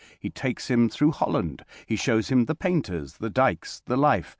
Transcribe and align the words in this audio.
He 0.19 0.31
takes 0.31 0.67
him 0.67 0.89
through 0.89 1.11
Holland, 1.11 1.63
he 1.85 1.95
shows 1.95 2.29
him 2.29 2.45
the 2.45 2.55
painters, 2.55 3.17
the 3.17 3.29
dykes, 3.29 3.83
the 3.85 3.97
life. 3.97 4.29